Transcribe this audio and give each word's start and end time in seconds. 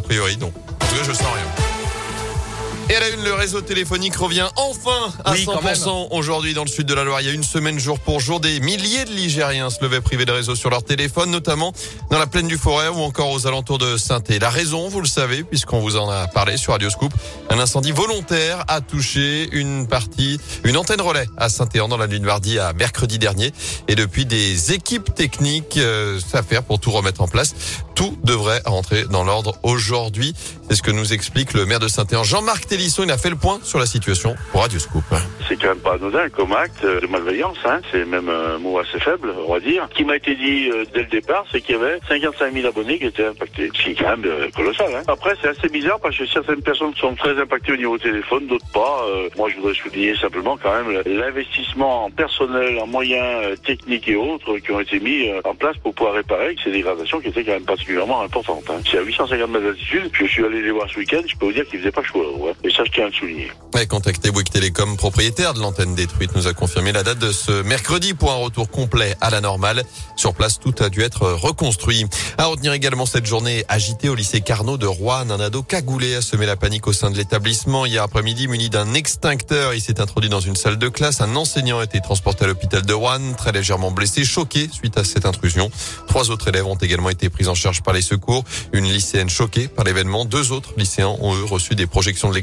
a 0.00 0.02
priori, 0.02 0.36
non. 0.38 0.48
En 0.48 0.86
tout 0.86 0.96
cas, 0.96 1.04
je 1.04 1.12
sens 1.12 1.32
rien. 1.34 1.69
Et 2.90 2.96
à 2.96 2.98
la 2.98 3.08
une, 3.10 3.22
le 3.22 3.34
réseau 3.34 3.60
téléphonique 3.60 4.16
revient 4.16 4.48
enfin 4.56 5.14
à 5.24 5.34
100% 5.34 6.08
aujourd'hui 6.10 6.54
dans 6.54 6.64
le 6.64 6.68
sud 6.68 6.86
de 6.86 6.94
la 6.94 7.04
Loire. 7.04 7.20
Il 7.20 7.28
y 7.28 7.30
a 7.30 7.32
une 7.32 7.44
semaine 7.44 7.78
jour 7.78 8.00
pour 8.00 8.18
jour, 8.18 8.40
des 8.40 8.58
milliers 8.58 9.04
de 9.04 9.12
Ligériens 9.12 9.70
se 9.70 9.80
levaient 9.80 10.00
privés 10.00 10.24
de 10.24 10.32
réseau 10.32 10.56
sur 10.56 10.70
leur 10.70 10.82
téléphone, 10.82 11.30
notamment 11.30 11.72
dans 12.10 12.18
la 12.18 12.26
plaine 12.26 12.48
du 12.48 12.58
Forêt 12.58 12.88
ou 12.88 12.98
encore 12.98 13.30
aux 13.30 13.46
alentours 13.46 13.78
de 13.78 13.96
saint 13.96 14.20
La 14.40 14.50
raison, 14.50 14.88
vous 14.88 15.00
le 15.00 15.06
savez, 15.06 15.44
puisqu'on 15.44 15.78
vous 15.78 15.96
en 15.96 16.10
a 16.10 16.26
parlé 16.26 16.56
sur 16.56 16.72
Radio 16.72 16.90
Scoop, 16.90 17.12
un 17.48 17.60
incendie 17.60 17.92
volontaire 17.92 18.64
a 18.66 18.80
touché 18.80 19.48
une 19.52 19.86
partie, 19.86 20.40
une 20.64 20.76
antenne 20.76 21.00
relais 21.00 21.26
à 21.36 21.48
Saint-Éan 21.48 21.86
dans 21.86 21.96
la 21.96 22.08
nuit 22.08 22.18
de 22.18 22.26
mardi 22.26 22.58
à 22.58 22.72
mercredi 22.72 23.20
dernier. 23.20 23.52
Et 23.86 23.94
depuis, 23.94 24.26
des 24.26 24.72
équipes 24.72 25.14
techniques 25.14 25.76
euh, 25.76 26.18
s'affairent 26.18 26.64
pour 26.64 26.80
tout 26.80 26.90
remettre 26.90 27.20
en 27.20 27.28
place. 27.28 27.54
Tout 27.94 28.18
devrait 28.24 28.62
rentrer 28.64 29.04
dans 29.04 29.22
l'ordre 29.22 29.58
aujourd'hui. 29.62 30.34
C'est 30.68 30.76
ce 30.76 30.82
que 30.82 30.90
nous 30.90 31.12
explique 31.12 31.52
le 31.52 31.66
maire 31.66 31.80
de 31.80 31.88
Saint-Éan, 31.88 32.24
Jean-Marc 32.24 32.66
il 32.80 33.10
a 33.10 33.18
fait 33.18 33.30
le 33.30 33.36
point 33.36 33.60
sur 33.62 33.78
la 33.78 33.86
situation 33.86 34.34
pour 34.52 34.62
Radio 34.62 34.78
Scoop. 34.78 35.04
C'est 35.46 35.60
quand 35.60 35.68
même 35.68 35.78
pas 35.78 35.94
anodin 35.94 36.28
comme 36.30 36.52
acte 36.52 36.84
de 36.84 37.06
malveillance, 37.06 37.58
hein. 37.66 37.80
c'est 37.90 38.06
même 38.06 38.28
un 38.28 38.58
mot 38.58 38.78
assez 38.78 38.98
faible, 38.98 39.34
on 39.46 39.52
va 39.52 39.60
dire. 39.60 39.86
Ce 39.90 39.96
qui 39.96 40.04
m'a 40.04 40.16
été 40.16 40.34
dit 40.34 40.70
euh, 40.70 40.84
dès 40.94 41.00
le 41.00 41.08
départ, 41.08 41.44
c'est 41.52 41.60
qu'il 41.60 41.76
y 41.76 41.78
avait 41.78 41.98
55 42.08 42.54
000 42.54 42.66
abonnés 42.66 42.98
qui 42.98 43.06
étaient 43.06 43.26
impactés. 43.26 43.70
Ce 43.74 43.82
qui 43.82 43.90
est 43.90 43.94
quand 43.94 44.16
même 44.16 44.24
euh, 44.24 44.48
colossal. 44.54 44.94
Hein. 44.94 45.02
Après, 45.08 45.34
c'est 45.42 45.48
assez 45.48 45.68
bizarre 45.68 46.00
parce 46.00 46.16
que 46.16 46.26
certaines 46.26 46.62
personnes 46.62 46.94
sont 46.94 47.14
très 47.14 47.38
impactées 47.38 47.72
au 47.72 47.76
niveau 47.76 47.98
téléphone, 47.98 48.46
d'autres 48.46 48.70
pas. 48.72 49.04
Euh, 49.08 49.28
moi, 49.36 49.48
je 49.50 49.56
voudrais 49.56 49.74
souligner 49.74 50.16
simplement 50.16 50.56
quand 50.56 50.72
même 50.72 51.02
l'investissement 51.04 52.06
en 52.06 52.10
personnel, 52.10 52.78
en 52.78 52.86
moyens 52.86 53.60
techniques 53.62 54.08
et 54.08 54.16
autres 54.16 54.58
qui 54.58 54.72
ont 54.72 54.80
été 54.80 55.00
mis 55.00 55.30
en 55.44 55.54
place 55.54 55.76
pour 55.78 55.94
pouvoir 55.94 56.14
réparer 56.14 56.56
ces 56.62 56.70
dégradations 56.70 57.20
qui 57.20 57.28
étaient 57.28 57.44
quand 57.44 57.52
même 57.52 57.64
particulièrement 57.64 58.22
importantes. 58.22 58.64
Hein. 58.70 58.80
C'est 58.90 58.98
à 58.98 59.02
850 59.02 59.50
mètres 59.50 59.64
d'altitude. 59.64 60.10
Je 60.12 60.24
suis 60.26 60.44
allé 60.44 60.62
les 60.62 60.70
voir 60.70 60.88
ce 60.88 60.98
week-end, 60.98 61.22
je 61.26 61.36
peux 61.36 61.46
vous 61.46 61.52
dire 61.52 61.66
qu'il 61.66 61.80
faisait 61.80 61.90
pas 61.90 62.02
chaud. 62.02 62.20
Et 62.64 62.69
ça, 62.72 62.84
je 62.84 62.90
tiens 62.92 63.04
à 63.04 63.08
le 63.08 63.12
souligner. 63.12 63.50
Ouais, 63.74 63.86
contactez 63.86 64.30
Bouygues 64.30 64.50
Télécom, 64.50 64.96
propriétaire 64.96 65.54
de 65.54 65.60
l'antenne 65.60 65.94
détruite, 65.94 66.34
nous 66.34 66.48
a 66.48 66.52
confirmé 66.52 66.90
la 66.90 67.02
date 67.02 67.18
de 67.18 67.30
ce 67.30 67.62
mercredi 67.62 68.14
pour 68.14 68.32
un 68.32 68.36
retour 68.36 68.68
complet 68.68 69.16
à 69.20 69.30
la 69.30 69.40
normale. 69.40 69.84
Sur 70.16 70.34
place, 70.34 70.58
tout 70.58 70.74
a 70.80 70.88
dû 70.88 71.02
être 71.02 71.30
reconstruit. 71.30 72.06
À 72.36 72.46
retenir 72.46 72.72
également 72.72 73.06
cette 73.06 73.26
journée 73.26 73.64
agitée 73.68 74.08
au 74.08 74.14
lycée 74.14 74.40
Carnot 74.40 74.76
de 74.76 74.86
Rouen. 74.86 75.30
Un 75.30 75.40
ado 75.40 75.62
cagoulé 75.62 76.16
a 76.16 76.20
semé 76.20 76.46
la 76.46 76.56
panique 76.56 76.86
au 76.88 76.92
sein 76.92 77.10
de 77.10 77.16
l'établissement. 77.16 77.86
Hier 77.86 78.02
après-midi, 78.02 78.48
muni 78.48 78.70
d'un 78.70 78.92
extincteur, 78.94 79.72
il 79.72 79.80
s'est 79.80 80.00
introduit 80.00 80.30
dans 80.30 80.40
une 80.40 80.56
salle 80.56 80.76
de 80.76 80.88
classe. 80.88 81.20
Un 81.20 81.36
enseignant 81.36 81.78
a 81.78 81.84
été 81.84 82.00
transporté 82.00 82.44
à 82.44 82.48
l'hôpital 82.48 82.82
de 82.82 82.92
Rouen, 82.92 83.34
très 83.38 83.52
légèrement 83.52 83.92
blessé, 83.92 84.24
choqué 84.24 84.68
suite 84.72 84.98
à 84.98 85.04
cette 85.04 85.26
intrusion. 85.26 85.70
Trois 86.08 86.30
autres 86.30 86.48
élèves 86.48 86.66
ont 86.66 86.74
également 86.74 87.10
été 87.10 87.30
pris 87.30 87.46
en 87.46 87.54
charge 87.54 87.82
par 87.82 87.94
les 87.94 88.02
secours. 88.02 88.44
Une 88.72 88.84
lycéenne 88.84 89.30
choquée 89.30 89.68
par 89.68 89.84
l'événement. 89.84 90.24
Deux 90.24 90.50
autres 90.50 90.74
lycéens 90.76 91.16
ont 91.20 91.34
eux 91.34 91.44
reçu 91.44 91.74
des 91.76 91.86
projections 91.86 92.28
de 92.28 92.34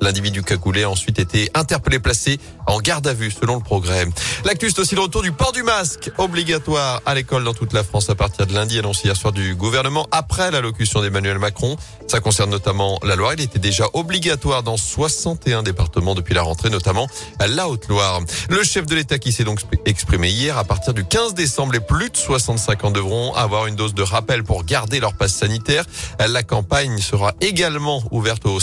L'individu 0.00 0.42
cagoulé 0.42 0.84
a 0.84 0.90
ensuite 0.90 1.18
été 1.18 1.50
interpellé, 1.54 1.98
placé 1.98 2.38
en 2.66 2.80
garde 2.80 3.06
à 3.06 3.14
vue 3.14 3.30
selon 3.30 3.56
le 3.56 3.62
progrès. 3.62 4.06
L'actu, 4.44 4.70
c'est 4.70 4.78
aussi 4.78 4.94
le 4.94 5.02
retour 5.02 5.22
du 5.22 5.32
port 5.32 5.52
du 5.52 5.62
masque 5.62 6.10
obligatoire 6.18 7.02
à 7.04 7.14
l'école 7.14 7.44
dans 7.44 7.54
toute 7.54 7.72
la 7.72 7.84
France 7.84 8.08
à 8.10 8.14
partir 8.14 8.46
de 8.46 8.54
lundi, 8.54 8.78
annoncé 8.78 9.06
hier 9.06 9.16
soir 9.16 9.32
du 9.32 9.54
gouvernement 9.54 10.06
après 10.10 10.50
l'allocution 10.50 11.00
d'Emmanuel 11.02 11.38
Macron. 11.38 11.76
Ça 12.06 12.20
concerne 12.20 12.50
notamment 12.50 12.98
la 13.02 13.16
Loire. 13.16 13.34
Il 13.34 13.40
était 13.42 13.58
déjà 13.58 13.86
obligatoire 13.92 14.62
dans 14.62 14.76
61 14.76 15.62
départements 15.62 16.14
depuis 16.14 16.34
la 16.34 16.42
rentrée, 16.42 16.70
notamment 16.70 17.06
la 17.40 17.68
Haute-Loire. 17.68 18.20
Le 18.48 18.62
chef 18.62 18.86
de 18.86 18.94
l'État 18.94 19.18
qui 19.18 19.32
s'est 19.32 19.44
donc 19.44 19.60
exprimé 19.84 20.28
hier, 20.28 20.56
à 20.58 20.64
partir 20.64 20.94
du 20.94 21.04
15 21.04 21.34
décembre, 21.34 21.72
les 21.72 21.80
plus 21.80 22.10
de 22.10 22.16
65 22.16 22.84
ans 22.84 22.90
devront 22.90 23.34
avoir 23.34 23.66
une 23.66 23.76
dose 23.76 23.94
de 23.94 24.02
rappel 24.02 24.44
pour 24.44 24.64
garder 24.64 25.00
leur 25.00 25.14
passe 25.14 25.34
sanitaire. 25.34 25.84
La 26.18 26.42
campagne 26.42 26.98
sera 26.98 27.34
également 27.40 28.02
ouverte 28.10 28.46
aux 28.46 28.60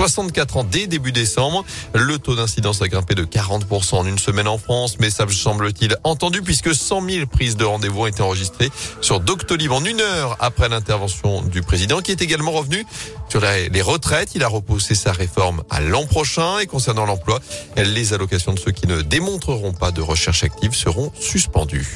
50-64 0.00 0.58
ans 0.58 0.64
dès 0.64 0.86
début 0.86 1.12
décembre. 1.12 1.64
Le 1.94 2.18
taux 2.18 2.34
d'incidence 2.34 2.80
a 2.80 2.88
grimpé 2.88 3.14
de 3.14 3.24
40% 3.24 3.96
en 3.96 4.06
une 4.06 4.18
semaine 4.18 4.48
en 4.48 4.56
France, 4.56 4.96
mais 4.98 5.10
ça 5.10 5.26
semble-t-il 5.28 5.96
entendu 6.04 6.42
puisque 6.42 6.74
100 6.74 7.08
000 7.08 7.26
prises 7.26 7.56
de 7.56 7.64
rendez-vous 7.64 8.02
ont 8.02 8.06
été 8.06 8.22
enregistrées 8.22 8.70
sur 9.00 9.20
Doctolib 9.20 9.72
en 9.72 9.84
une 9.84 10.00
heure 10.00 10.36
après 10.40 10.68
l'intervention 10.68 11.42
du 11.42 11.62
président 11.62 12.00
qui 12.00 12.12
est 12.12 12.22
également 12.22 12.52
revenu 12.52 12.86
sur 13.28 13.40
les 13.40 13.82
retraites. 13.82 14.34
Il 14.34 14.42
a 14.42 14.48
repoussé 14.48 14.94
sa 14.94 15.12
réforme 15.12 15.62
à 15.68 15.80
l'an 15.80 16.06
prochain 16.06 16.58
et 16.60 16.66
concernant 16.66 17.04
l'emploi, 17.04 17.40
les 17.76 18.14
allocations 18.14 18.54
de 18.54 18.58
ceux 18.58 18.72
qui 18.72 18.86
ne 18.86 19.02
démontreront 19.02 19.72
pas 19.72 19.90
de 19.90 20.00
recherche 20.00 20.44
active 20.44 20.74
seront 20.74 21.12
suspendues. 21.20 21.94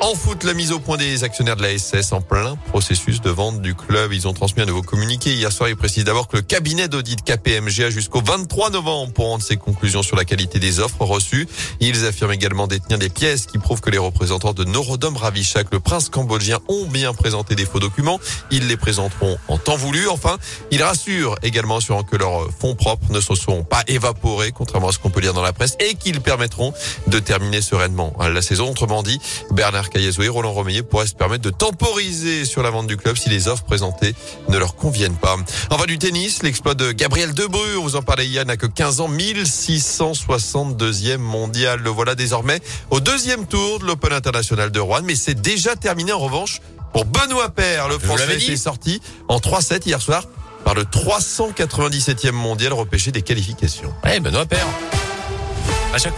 En 0.00 0.14
foot, 0.14 0.44
la 0.44 0.54
mise 0.54 0.70
au 0.70 0.78
point 0.78 0.96
des 0.96 1.24
actionnaires 1.24 1.56
de 1.56 1.62
la 1.62 1.76
SS 1.76 2.12
en 2.12 2.20
plein 2.20 2.54
processus 2.68 3.20
de 3.20 3.30
vente 3.30 3.60
du 3.60 3.74
club. 3.74 4.12
Ils 4.12 4.28
ont 4.28 4.32
transmis 4.32 4.62
un 4.62 4.66
nouveau 4.66 4.80
communiqué. 4.80 5.34
Hier 5.34 5.50
soir, 5.50 5.68
ils 5.68 5.74
précisent 5.74 6.04
d'abord 6.04 6.28
que 6.28 6.36
le 6.36 6.42
cabinet 6.42 6.86
d'audit 6.86 7.20
KPMG 7.24 7.82
a 7.82 7.90
jusqu'au 7.90 8.22
23 8.22 8.70
novembre 8.70 9.12
pour 9.12 9.26
rendre 9.26 9.42
ses 9.42 9.56
conclusions 9.56 10.04
sur 10.04 10.16
la 10.16 10.24
qualité 10.24 10.60
des 10.60 10.78
offres 10.78 11.04
reçues. 11.04 11.48
Ils 11.80 12.06
affirment 12.06 12.32
également 12.32 12.68
détenir 12.68 12.98
des 12.98 13.08
pièces 13.08 13.46
qui 13.46 13.58
prouvent 13.58 13.80
que 13.80 13.90
les 13.90 13.98
représentants 13.98 14.52
de 14.52 14.62
Norodom 14.62 15.16
Ravichak, 15.16 15.66
le 15.72 15.80
prince 15.80 16.10
cambodgien, 16.10 16.60
ont 16.68 16.86
bien 16.86 17.12
présenté 17.12 17.56
des 17.56 17.66
faux 17.66 17.80
documents. 17.80 18.20
Ils 18.52 18.68
les 18.68 18.76
présenteront 18.76 19.36
en 19.48 19.58
temps 19.58 19.76
voulu. 19.76 20.08
Enfin, 20.08 20.38
ils 20.70 20.82
rassurent 20.82 21.34
également 21.42 21.80
sur 21.80 22.06
que 22.06 22.16
leurs 22.16 22.48
fonds 22.56 22.76
propres 22.76 23.10
ne 23.10 23.20
se 23.20 23.34
sont 23.34 23.64
pas 23.64 23.82
évaporés, 23.88 24.52
contrairement 24.52 24.90
à 24.90 24.92
ce 24.92 25.00
qu'on 25.00 25.10
peut 25.10 25.20
lire 25.20 25.34
dans 25.34 25.42
la 25.42 25.52
presse, 25.52 25.76
et 25.80 25.96
qu'ils 25.96 26.20
permettront 26.20 26.72
de 27.08 27.18
terminer 27.18 27.60
sereinement 27.62 28.14
la 28.20 28.42
saison. 28.42 28.70
Autrement 28.70 29.02
dit, 29.02 29.18
Bernard 29.50 29.87
Caillezou 29.90 30.22
et 30.22 30.28
Roland 30.28 30.52
Romeillet 30.52 30.82
pourraient 30.82 31.06
se 31.06 31.14
permettre 31.14 31.42
de 31.42 31.50
temporiser 31.50 32.44
sur 32.44 32.62
la 32.62 32.70
vente 32.70 32.86
du 32.86 32.96
club 32.96 33.16
si 33.16 33.28
les 33.28 33.48
offres 33.48 33.64
présentées 33.64 34.14
ne 34.48 34.58
leur 34.58 34.76
conviennent 34.76 35.16
pas. 35.16 35.36
Enfin 35.70 35.86
du 35.86 35.98
tennis, 35.98 36.42
l'exploit 36.42 36.74
de 36.74 36.92
Gabriel 36.92 37.34
Debrue, 37.34 37.76
on 37.78 37.82
vous 37.82 37.96
en 37.96 38.02
parlait 38.02 38.26
hier, 38.26 38.44
n'a 38.44 38.56
que 38.56 38.66
15 38.66 39.00
ans, 39.00 39.08
1662e 39.08 41.18
mondial. 41.18 41.80
Le 41.80 41.90
voilà 41.90 42.14
désormais 42.14 42.60
au 42.90 43.00
deuxième 43.00 43.46
tour 43.46 43.78
de 43.78 43.86
l'Open 43.86 44.12
International 44.12 44.70
de 44.70 44.80
Rouen, 44.80 45.02
mais 45.04 45.14
c'est 45.14 45.40
déjà 45.40 45.76
terminé 45.76 46.12
en 46.12 46.18
revanche 46.18 46.60
pour 46.92 47.04
Benoît 47.04 47.50
Paire. 47.50 47.88
Le 47.88 47.98
Français 47.98 48.36
est 48.36 48.56
sorti 48.56 49.00
en 49.28 49.38
3-7 49.38 49.86
hier 49.86 50.00
soir 50.00 50.24
par 50.64 50.74
le 50.74 50.84
397e 50.84 52.32
mondial 52.32 52.72
repêché 52.72 53.12
des 53.12 53.22
qualifications. 53.22 53.92
Eh, 54.04 54.20
Benoît 54.20 54.46
Paire. 54.46 54.66